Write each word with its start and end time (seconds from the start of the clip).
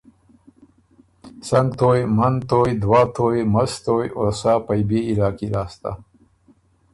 سنګ 1.49 1.69
تویٛ، 1.79 2.03
منتویٛ، 2.17 2.73
دوه 2.81 3.01
تویٛ، 3.15 3.47
مستویٛ 3.53 4.11
او 4.17 4.25
سا 4.39 4.53
پئ 4.65 4.81
بيې 4.89 5.01
علاقي 5.11 5.47
لاسته 5.53 5.91